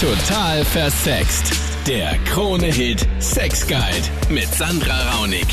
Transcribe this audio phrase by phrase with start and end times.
[0.00, 1.52] Total versext.
[1.86, 5.46] Der Krone-Hit Sex Guide mit Sandra Raunig.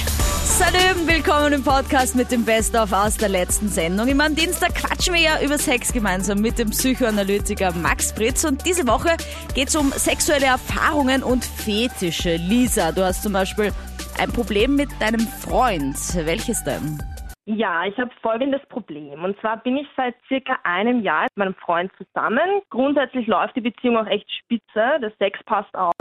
[0.45, 4.07] Salut, willkommen im Podcast mit dem Best-of aus der letzten Sendung.
[4.07, 8.45] Immer am Dienstag quatschen wir ja über Sex gemeinsam mit dem Psychoanalytiker Max Fritz.
[8.45, 9.17] Und diese Woche
[9.53, 12.37] geht es um sexuelle Erfahrungen und Fetische.
[12.37, 13.73] Lisa, du hast zum Beispiel
[14.17, 15.97] ein Problem mit deinem Freund.
[16.15, 17.03] Welches denn?
[17.49, 19.23] Ja, ich habe folgendes Problem.
[19.23, 22.61] Und zwar bin ich seit circa einem Jahr mit meinem Freund zusammen.
[22.69, 24.99] Grundsätzlich läuft die Beziehung auch echt spitze.
[25.01, 25.93] Der Sex passt auch.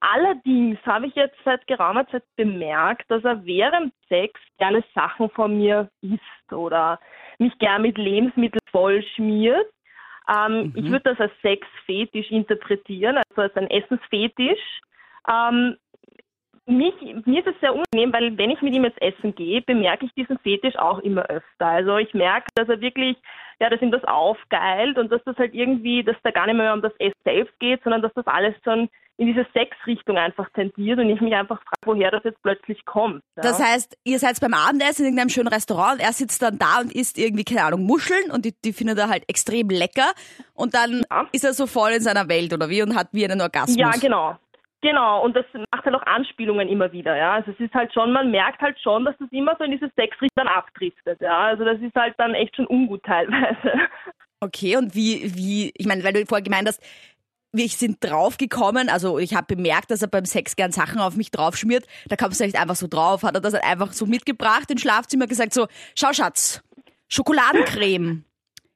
[0.00, 5.58] Allerdings habe ich jetzt seit geraumer Zeit bemerkt, dass er während Sex gerne Sachen von
[5.58, 6.98] mir isst oder
[7.38, 9.66] mich gern mit Lebensmitteln vollschmiert.
[10.26, 10.72] Ähm, mhm.
[10.74, 14.80] Ich würde das als Sexfetisch interpretieren, also als ein Essensfetisch.
[15.28, 15.76] Ähm,
[16.68, 20.06] mich, mir ist es sehr unangenehm, weil wenn ich mit ihm jetzt essen gehe, bemerke
[20.06, 21.66] ich diesen Fetisch auch immer öfter.
[21.66, 23.16] Also ich merke, dass er wirklich,
[23.60, 26.74] ja, dass ihm das aufgeilt und dass das halt irgendwie, dass da gar nicht mehr
[26.74, 31.00] um das Essen selbst geht, sondern dass das alles schon in diese Sexrichtung einfach tendiert
[31.00, 33.22] und ich mich einfach frage, woher das jetzt plötzlich kommt.
[33.36, 33.42] Ja.
[33.42, 36.80] Das heißt, ihr seid beim Abendessen in irgendeinem schönen Restaurant und er sitzt dann da
[36.80, 40.12] und isst irgendwie, keine Ahnung, Muscheln und die, die findet er halt extrem lecker
[40.54, 41.26] und dann ja.
[41.32, 43.76] ist er so voll in seiner Welt oder wie und hat wie einen Orgasmus.
[43.76, 44.36] Ja, genau.
[44.80, 47.34] Genau, und das macht halt auch Anspielungen immer wieder, ja.
[47.34, 49.90] Also es ist halt schon, man merkt halt schon, dass das immer so in diese
[49.96, 51.46] Sexrichtung dann abdriftet, ja.
[51.46, 53.72] Also das ist halt dann echt schon ungut teilweise.
[54.40, 56.80] Okay, und wie, wie, ich meine, weil du vorher gemeint hast,
[57.52, 61.30] wir sind draufgekommen, also ich habe bemerkt, dass er beim Sex gern Sachen auf mich
[61.30, 61.86] draufschmiert.
[62.08, 63.22] Da kommst du nicht einfach so drauf.
[63.22, 66.62] Hat er das halt einfach so mitgebracht ins Schlafzimmer, gesagt so, schau Schatz,
[67.08, 68.24] Schokoladencreme.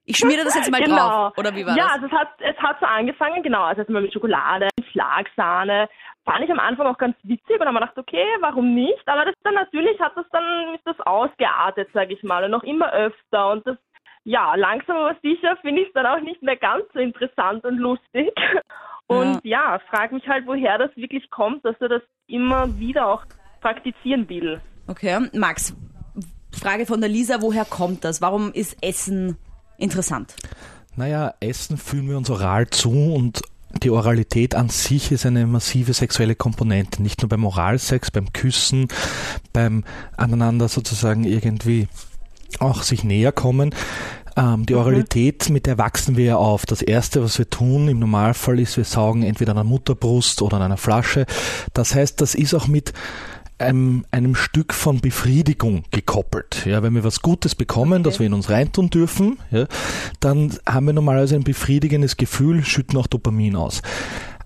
[0.05, 0.97] Ich schmiere das jetzt mal genau.
[0.97, 1.37] drauf.
[1.37, 1.87] Oder wie war ja, das?
[1.87, 3.63] Ja, also es hat, es hat so angefangen, genau.
[3.63, 5.89] Also erstmal mit Schokolade, Schlagsahne.
[6.23, 9.05] Fand ich am Anfang auch ganz witzig und dann habe ich gedacht, okay, warum nicht?
[9.07, 12.63] Aber das dann natürlich hat das dann, ist das ausgeartet, sage ich mal, und noch
[12.63, 13.51] immer öfter.
[13.51, 13.77] Und das,
[14.23, 17.77] ja, langsam aber sicher finde ich es dann auch nicht mehr ganz so interessant und
[17.77, 18.31] lustig.
[19.07, 23.05] Und ja, ja frage mich halt, woher das wirklich kommt, dass er das immer wieder
[23.05, 23.25] auch
[23.59, 24.61] praktizieren will.
[24.87, 25.75] Okay, Max,
[26.51, 28.21] Frage von der Lisa, woher kommt das?
[28.21, 29.37] Warum ist Essen
[29.77, 30.35] interessant?
[30.95, 33.41] Naja, Essen fühlen wir uns oral zu und
[33.81, 38.87] die Oralität an sich ist eine massive sexuelle Komponente, nicht nur beim Oralsex, beim Küssen,
[39.51, 39.83] beim
[40.15, 41.87] aneinander sozusagen irgendwie
[42.59, 43.73] auch sich näher kommen.
[44.35, 44.79] Ähm, die mhm.
[44.79, 46.65] Oralität, mit der wachsen wir ja auf.
[46.65, 50.57] Das erste, was wir tun im Normalfall ist, wir saugen entweder an einer Mutterbrust oder
[50.57, 51.25] an einer Flasche.
[51.73, 52.93] Das heißt, das ist auch mit
[53.57, 56.65] einem, einem Stück von Befriedigung gekoppelt.
[56.65, 58.03] Ja, wenn wir was Gutes bekommen, okay.
[58.03, 59.65] das wir in uns reintun dürfen, ja,
[60.19, 63.81] dann haben wir normalerweise ein befriedigendes Gefühl, schütten auch Dopamin aus.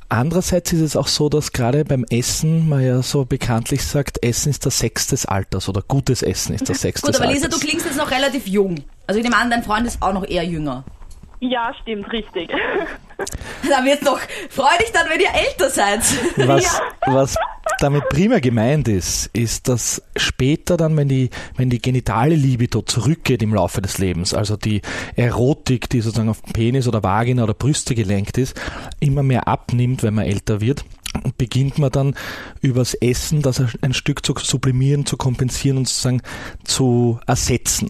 [0.10, 4.50] Andererseits ist es auch so, dass gerade beim Essen man ja so bekanntlich sagt, Essen
[4.50, 7.44] ist das Sex des Alters oder gutes Essen ist das Sex Gut, des aber Alters.
[7.44, 8.84] Lisa, du klingst jetzt noch relativ jung.
[9.06, 10.86] Also ich nehme an, dein Freund ist auch noch eher jünger.
[11.40, 12.52] Ja, stimmt, richtig.
[13.68, 16.02] Da wird doch freu dich dann, wenn ihr älter seid.
[16.48, 16.82] Was, ja.
[17.08, 17.36] was
[17.80, 23.42] damit prima gemeint ist, ist, dass später dann, wenn die, wenn die genitale Libido zurückgeht
[23.42, 24.82] im Laufe des Lebens, also die
[25.16, 28.60] Erotik, die sozusagen auf Penis oder Vagina oder Brüste gelenkt ist,
[29.00, 30.86] immer mehr abnimmt, wenn man älter wird,
[31.38, 32.16] beginnt man dann
[32.62, 36.22] übers Essen das ein Stück zu sublimieren, zu kompensieren und sozusagen
[36.64, 37.90] zu ersetzen.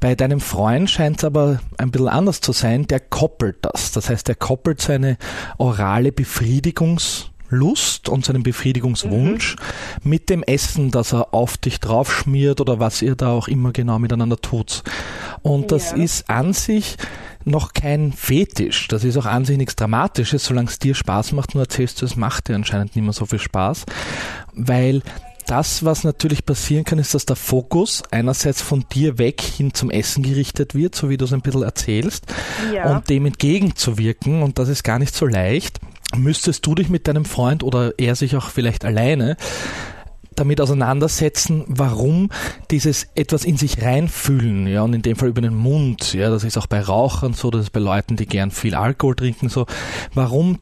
[0.00, 3.92] Bei deinem Freund scheint es aber ein bisschen anders zu sein, der koppelt das.
[3.92, 5.16] Das heißt, er koppelt seine
[5.58, 10.10] orale Befriedigungs- Lust und seinen Befriedigungswunsch mhm.
[10.10, 13.98] mit dem Essen, das er auf dich draufschmiert oder was ihr da auch immer genau
[13.98, 14.82] miteinander tut.
[15.42, 15.98] Und das ja.
[15.98, 16.96] ist an sich
[17.44, 18.88] noch kein Fetisch.
[18.88, 22.06] Das ist auch an sich nichts Dramatisches, solange es dir Spaß macht, nur erzählst du,
[22.06, 23.84] es macht dir anscheinend nicht mehr so viel Spaß,
[24.54, 25.02] weil
[25.46, 29.90] das, was natürlich passieren kann, ist, dass der Fokus einerseits von dir weg hin zum
[29.90, 32.26] Essen gerichtet wird, so wie du es ein bisschen erzählst,
[32.72, 32.94] ja.
[32.94, 35.80] und dem entgegenzuwirken, und das ist gar nicht so leicht,
[36.16, 39.36] müsstest du dich mit deinem Freund oder er sich auch vielleicht alleine
[40.34, 42.30] damit auseinandersetzen, warum
[42.70, 46.44] dieses etwas in sich reinfühlen, ja, und in dem Fall über den Mund, ja, das
[46.44, 49.66] ist auch bei Rauchern so, das ist bei Leuten, die gern viel Alkohol trinken, so,
[50.14, 50.58] warum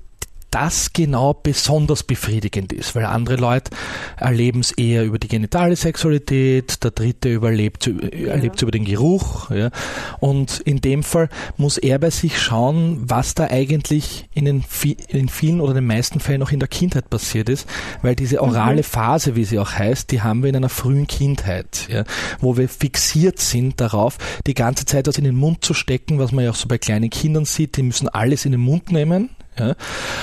[0.51, 3.71] das genau besonders befriedigend ist, weil andere Leute
[4.17, 9.51] erleben es eher über die genitale Sexualität, der dritte überlebt, erlebt es über den Geruch.
[9.51, 9.71] Ja.
[10.19, 14.65] Und in dem Fall muss er bei sich schauen, was da eigentlich in den,
[15.09, 17.69] in vielen oder den meisten Fällen auch in der Kindheit passiert ist,
[18.03, 18.85] weil diese orale mhm.
[18.85, 22.05] Phase, wie sie auch heißt, die haben wir in einer frühen Kindheit, ja,
[22.41, 26.33] wo wir fixiert sind darauf, die ganze Zeit was in den Mund zu stecken, was
[26.33, 29.31] man ja auch so bei kleinen Kindern sieht, die müssen alles in den Mund nehmen,
[29.59, 29.75] Ja?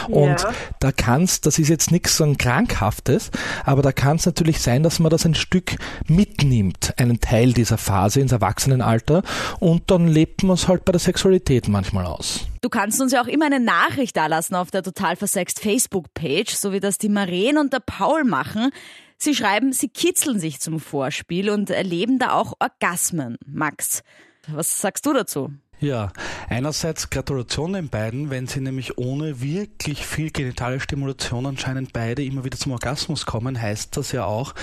[0.07, 0.53] Und Ja.
[0.79, 3.29] da kann's, das ist jetzt nichts so ein Krankhaftes,
[3.65, 5.75] aber da kann es natürlich sein, dass man das ein Stück
[6.07, 9.23] mitnimmt, einen Teil dieser Phase ins Erwachsenenalter
[9.59, 12.47] und dann lebt man es halt bei der Sexualität manchmal aus.
[12.61, 16.71] Du kannst uns ja auch immer eine Nachricht dalassen auf der Total Versext Facebook-Page, so
[16.71, 18.71] wie das die Maren und der Paul machen.
[19.19, 23.37] Sie schreiben, sie kitzeln sich zum Vorspiel und erleben da auch Orgasmen.
[23.45, 24.03] Max,
[24.47, 25.51] was sagst du dazu?
[25.79, 26.11] Ja,
[26.49, 32.43] einerseits Gratulation den beiden, wenn sie nämlich ohne wirklich viel genitale Stimulation anscheinend beide immer
[32.43, 34.55] wieder zum Orgasmus kommen, heißt das ja auch,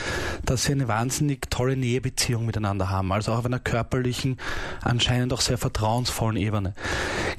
[0.44, 4.38] dass sie eine wahnsinnig tolle Nähebeziehung miteinander haben, also auch auf einer körperlichen,
[4.80, 6.74] anscheinend auch sehr vertrauensvollen Ebene.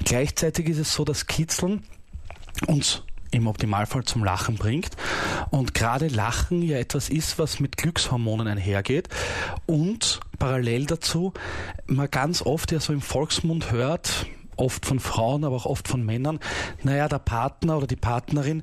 [0.04, 1.82] Gleichzeitig ist es so, dass Kitzeln
[2.66, 4.90] uns im Optimalfall zum Lachen bringt.
[5.50, 9.08] Und gerade Lachen ja etwas ist, was mit Glückshormonen einhergeht.
[9.66, 11.32] Und parallel dazu
[11.86, 14.26] man ganz oft ja so im Volksmund hört,
[14.56, 16.40] oft von Frauen, aber auch oft von Männern,
[16.82, 18.62] naja, der Partner oder die Partnerin,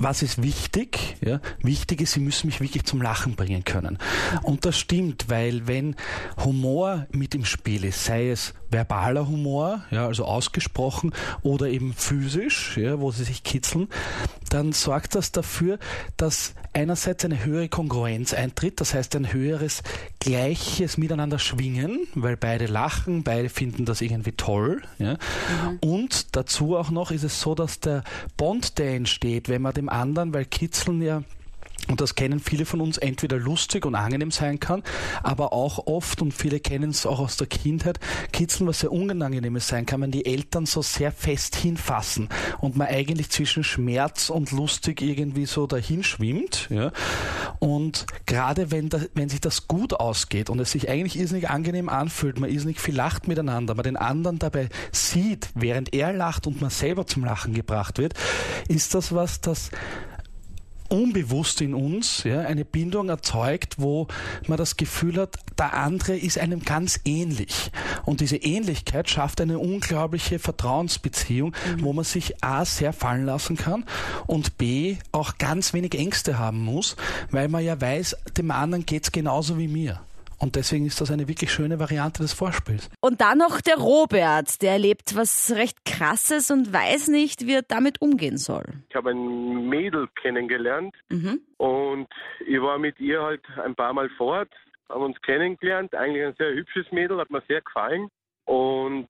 [0.00, 1.16] was ist wichtig?
[1.20, 3.98] Ja, wichtig ist, sie müssen mich wirklich zum Lachen bringen können.
[4.42, 5.94] Und das stimmt, weil wenn
[6.44, 11.12] Humor mit im Spiel ist, sei es verbaler Humor, ja, also ausgesprochen,
[11.42, 13.88] oder eben physisch, ja, wo sie sich kitzeln,
[14.50, 15.78] dann sorgt das dafür,
[16.16, 19.82] dass einerseits eine höhere Kongruenz eintritt, das heißt ein höheres
[20.20, 24.82] gleiches Miteinander schwingen, weil beide lachen, beide finden das irgendwie toll.
[24.98, 25.16] Ja.
[25.80, 28.04] Und dazu auch noch ist es so, dass der
[28.36, 31.22] Bond, der entsteht, wenn man dem anderen, weil Kitzeln ja
[31.90, 34.82] und das kennen viele von uns, entweder lustig und angenehm sein kann,
[35.22, 37.98] aber auch oft, und viele kennen es auch aus der Kindheit,
[38.32, 42.28] Kitzeln was sehr Unangenehmes sein kann, wenn die Eltern so sehr fest hinfassen
[42.60, 46.68] und man eigentlich zwischen Schmerz und lustig irgendwie so dahin schwimmt.
[46.70, 46.92] Ja?
[47.58, 51.88] Und gerade wenn, da, wenn sich das gut ausgeht und es sich eigentlich irrsinnig angenehm
[51.88, 56.60] anfühlt, man irrsinnig viel lacht miteinander, man den anderen dabei sieht, während er lacht und
[56.60, 58.14] man selber zum Lachen gebracht wird,
[58.68, 59.70] ist das was, das
[60.90, 64.08] unbewusst in uns ja, eine Bindung erzeugt, wo
[64.46, 67.70] man das Gefühl hat, der andere ist einem ganz ähnlich.
[68.04, 73.84] Und diese Ähnlichkeit schafft eine unglaubliche Vertrauensbeziehung, wo man sich A sehr fallen lassen kann
[74.26, 76.96] und B auch ganz wenig Ängste haben muss,
[77.30, 80.00] weil man ja weiß, dem anderen geht's genauso wie mir.
[80.42, 82.88] Und deswegen ist das eine wirklich schöne Variante des Vorspiels.
[83.00, 87.62] Und dann noch der Robert, der erlebt was recht Krasses und weiß nicht, wie er
[87.62, 88.64] damit umgehen soll.
[88.88, 91.40] Ich habe ein Mädel kennengelernt Mhm.
[91.58, 92.08] und
[92.46, 94.48] ich war mit ihr halt ein paar Mal fort,
[94.88, 95.94] haben uns kennengelernt.
[95.94, 98.08] Eigentlich ein sehr hübsches Mädel, hat mir sehr gefallen.
[98.46, 99.08] Und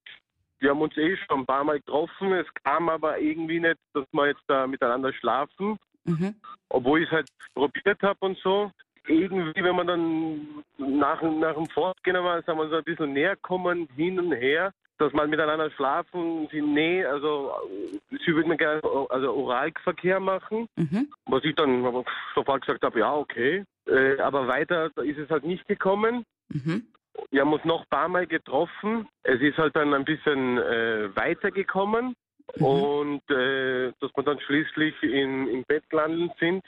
[0.58, 2.32] wir haben uns eh schon ein paar Mal getroffen.
[2.32, 6.34] Es kam aber irgendwie nicht, dass wir jetzt da miteinander schlafen, Mhm.
[6.70, 8.70] obwohl ich es halt probiert habe und so.
[9.10, 13.36] Irgendwie, wenn man dann nach, nach dem Fortgehen war, sind wir so ein bisschen näher
[13.36, 17.52] kommen, hin und her, dass man miteinander schlafen, sie, nee, also
[18.10, 20.68] sie würde mir gerne also Oralverkehr machen.
[20.76, 21.08] Mhm.
[21.26, 21.82] Was ich dann
[22.34, 23.64] sofort gesagt habe, ja, okay.
[23.86, 26.24] Äh, aber weiter ist es halt nicht gekommen.
[26.48, 26.86] Mhm.
[27.30, 29.08] Wir haben uns noch ein paar Mal getroffen.
[29.22, 32.14] Es ist halt dann ein bisschen äh, weitergekommen.
[32.58, 36.64] Und äh, dass wir dann schließlich in, im Bett gelandet sind.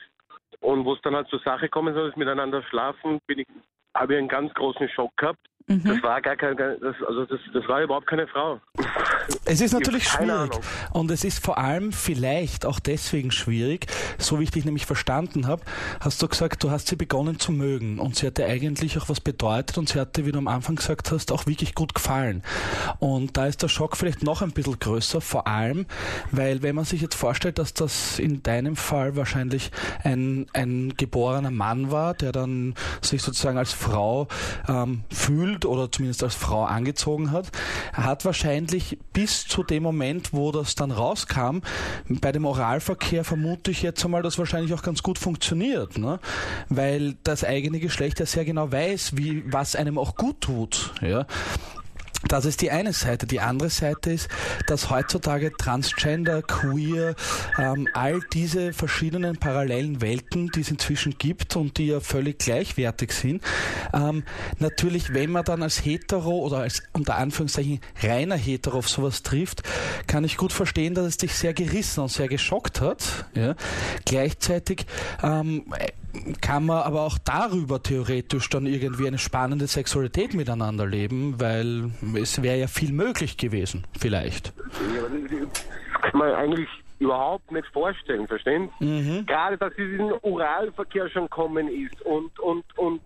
[0.62, 3.46] Und wo es dann halt zur Sache kommen soll, dass wir miteinander schlafen, bin ich,
[3.94, 5.40] habe ich einen ganz großen Schock gehabt.
[5.66, 5.82] Mhm.
[5.84, 8.60] Das war gar kein, das, also das, das war überhaupt keine Frau.
[9.44, 10.30] Es ist natürlich schwierig.
[10.32, 10.60] Ahnung.
[10.92, 13.86] Und es ist vor allem vielleicht auch deswegen schwierig,
[14.18, 15.62] so wie ich dich nämlich verstanden habe,
[16.00, 19.08] hast du gesagt, du hast sie begonnen zu mögen und sie hat dir eigentlich auch
[19.08, 21.94] was bedeutet und sie hat dir, wie du am Anfang gesagt hast, auch wirklich gut
[21.94, 22.42] gefallen.
[22.98, 25.86] Und da ist der Schock vielleicht noch ein bisschen größer, vor allem,
[26.30, 29.70] weil wenn man sich jetzt vorstellt, dass das in deinem Fall wahrscheinlich
[30.02, 34.28] ein, ein geborener Mann war, der dann sich sozusagen als Frau
[34.68, 37.50] ähm, fühlt oder zumindest als Frau angezogen hat,
[37.92, 41.58] hat wahrscheinlich bis zu dem Moment, wo das dann rauskam,
[42.08, 46.20] bei dem Oralverkehr vermute ich jetzt einmal, dass wahrscheinlich auch ganz gut funktioniert, ne?
[46.68, 50.92] weil das eigene Geschlecht ja sehr genau weiß, wie was einem auch gut tut.
[51.00, 51.26] Ja?
[52.28, 53.26] Das ist die eine Seite.
[53.26, 54.28] Die andere Seite ist,
[54.66, 57.14] dass heutzutage Transgender, Queer,
[57.58, 63.12] ähm, all diese verschiedenen parallelen Welten, die es inzwischen gibt und die ja völlig gleichwertig
[63.12, 63.42] sind,
[63.92, 64.24] ähm,
[64.58, 69.62] natürlich, wenn man dann als Hetero oder als unter Anführungszeichen reiner Hetero auf sowas trifft,
[70.06, 73.26] kann ich gut verstehen, dass es dich sehr gerissen und sehr geschockt hat.
[73.34, 73.54] Ja.
[74.04, 74.86] Gleichzeitig
[75.22, 75.64] ähm,
[76.40, 81.90] kann man aber auch darüber theoretisch dann irgendwie eine spannende Sexualität miteinander leben, weil
[82.20, 84.52] es wäre ja viel möglich gewesen, vielleicht.
[84.58, 88.70] Das kann man eigentlich überhaupt nicht vorstellen, verstehen?
[89.26, 93.00] Gerade, dass diesen Oralverkehr schon kommen ist und, und, und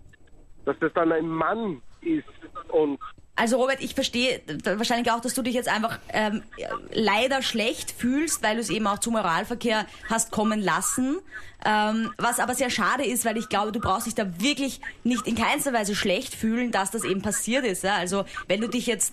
[0.64, 2.24] dass das dann ein Mann ist
[2.68, 2.98] und
[3.36, 6.42] Also Robert, ich verstehe wahrscheinlich auch, dass du dich jetzt einfach ähm,
[6.90, 11.18] leider schlecht fühlst, weil du es eben auch zum Moralverkehr hast kommen lassen.
[11.64, 15.26] Ähm, was aber sehr schade ist, weil ich glaube, du brauchst dich da wirklich nicht
[15.26, 17.84] in keinster Weise schlecht fühlen, dass das eben passiert ist.
[17.84, 17.96] Ja?
[17.96, 19.12] Also wenn du dich jetzt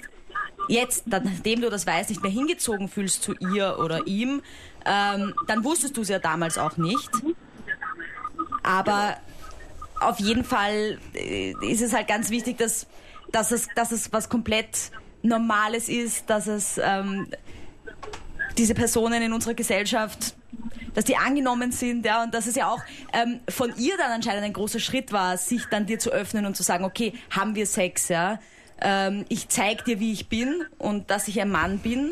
[0.68, 4.42] jetzt, nachdem du das weißt, nicht mehr hingezogen fühlst zu ihr oder ihm,
[4.86, 7.10] ähm, dann wusstest du es ja damals auch nicht.
[8.62, 9.18] Aber
[10.00, 12.88] auf jeden Fall äh, ist es halt ganz wichtig, dass,
[13.34, 17.28] dass, es, dass es was komplett Normales ist, dass es ähm,
[18.58, 20.36] diese Personen in unserer Gesellschaft,
[20.94, 22.82] dass die angenommen sind, ja, und dass es ja auch
[23.14, 26.56] ähm, von ihr dann anscheinend ein großer Schritt war, sich dann dir zu öffnen und
[26.56, 28.40] zu sagen, okay, haben wir Sex, ja,
[28.82, 32.12] ähm, ich zeig dir, wie ich bin und dass ich ein Mann bin,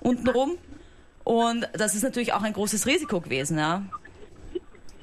[0.00, 0.58] untenrum.
[1.22, 3.82] Und das ist natürlich auch ein großes Risiko gewesen, ja.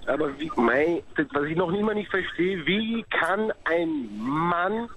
[0.06, 1.02] Aber wie, mein,
[1.34, 4.90] was ich noch immer nicht verstehe, wie kann ein Mann,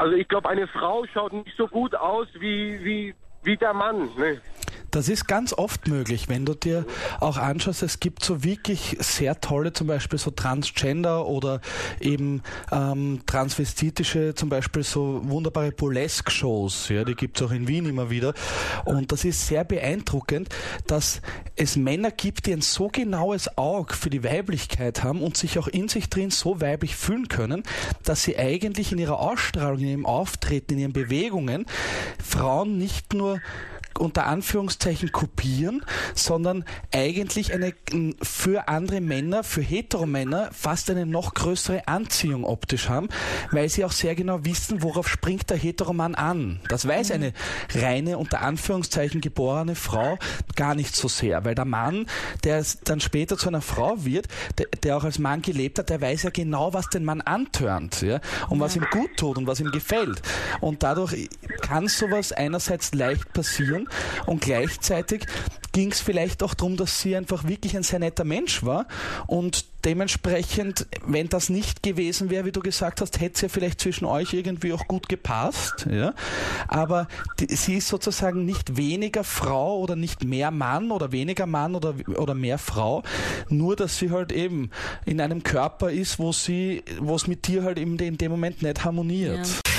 [0.00, 4.08] also ich glaube, eine Frau schaut nicht so gut aus wie, wie, wie der Mann.
[4.16, 4.40] Ne?
[4.90, 6.84] Das ist ganz oft möglich, wenn du dir
[7.20, 11.60] auch anschaust, es gibt so wirklich sehr tolle, zum Beispiel so Transgender oder
[12.00, 12.42] eben
[12.72, 18.10] ähm, transvestitische, zum Beispiel so wunderbare Burlesque-Shows, ja, die gibt es auch in Wien immer
[18.10, 18.34] wieder.
[18.84, 20.48] Und das ist sehr beeindruckend,
[20.86, 21.20] dass
[21.54, 25.68] es Männer gibt, die ein so genaues Auge für die Weiblichkeit haben und sich auch
[25.68, 27.62] in sich drin so weiblich fühlen können,
[28.02, 31.66] dass sie eigentlich in ihrer Ausstrahlung, in ihrem Auftreten, in ihren Bewegungen
[32.22, 33.40] Frauen nicht nur
[34.00, 37.74] unter Anführungszeichen kopieren, sondern eigentlich eine
[38.22, 43.08] für andere Männer, für Heteromänner fast eine noch größere Anziehung optisch haben,
[43.50, 46.60] weil sie auch sehr genau wissen, worauf springt der Heteromann an.
[46.68, 47.14] Das weiß mhm.
[47.14, 47.32] eine
[47.74, 50.18] reine unter Anführungszeichen geborene Frau
[50.56, 52.06] gar nicht so sehr, weil der Mann,
[52.44, 54.28] der dann später zu einer Frau wird,
[54.58, 58.02] der, der auch als Mann gelebt hat, der weiß ja genau, was den Mann antörnt,
[58.02, 58.64] ja, und ja.
[58.64, 60.22] was ihm gut tut und was ihm gefällt.
[60.60, 61.28] Und dadurch
[61.60, 63.88] kann sowas einerseits leicht passieren,
[64.26, 65.26] und gleichzeitig
[65.72, 68.86] ging es vielleicht auch darum, dass sie einfach wirklich ein sehr netter Mensch war
[69.26, 73.80] und dementsprechend, wenn das nicht gewesen wäre, wie du gesagt hast, hätte es ja vielleicht
[73.80, 75.86] zwischen euch irgendwie auch gut gepasst.
[75.90, 76.14] Ja?
[76.68, 81.74] Aber die, sie ist sozusagen nicht weniger Frau oder nicht mehr Mann oder weniger Mann
[81.74, 83.02] oder, oder mehr Frau,
[83.48, 84.70] nur dass sie halt eben
[85.06, 88.62] in einem Körper ist, wo sie, wo es mit dir halt eben in dem Moment
[88.62, 89.46] nicht harmoniert.
[89.46, 89.69] Ja.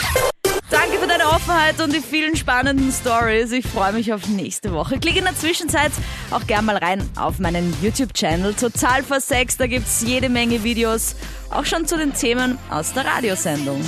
[1.11, 3.51] Deine Offenheit und die vielen spannenden Stories.
[3.51, 4.97] Ich freue mich auf nächste Woche.
[4.97, 5.91] Klick in der Zwischenzeit
[6.31, 8.53] auch gern mal rein auf meinen YouTube-Channel.
[8.53, 11.17] Total versext, da gibt es jede Menge Videos,
[11.49, 13.81] auch schon zu den Themen aus der Radiosendung.